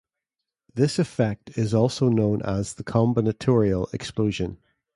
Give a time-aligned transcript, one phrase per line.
[0.73, 4.57] This effect is also known as the combinatorial explosion.